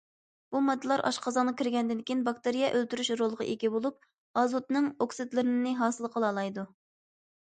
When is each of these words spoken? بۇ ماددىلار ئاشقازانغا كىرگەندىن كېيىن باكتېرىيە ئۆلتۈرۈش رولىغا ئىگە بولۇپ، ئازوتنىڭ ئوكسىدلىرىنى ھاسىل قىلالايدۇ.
بۇ 0.53 0.59
ماددىلار 0.67 1.01
ئاشقازانغا 1.09 1.51
كىرگەندىن 1.59 1.99
كېيىن 2.07 2.23
باكتېرىيە 2.29 2.71
ئۆلتۈرۈش 2.77 3.11
رولىغا 3.21 3.47
ئىگە 3.51 3.71
بولۇپ، 3.75 4.09
ئازوتنىڭ 4.43 4.89
ئوكسىدلىرىنى 5.07 5.75
ھاسىل 5.83 6.11
قىلالايدۇ. 6.17 6.65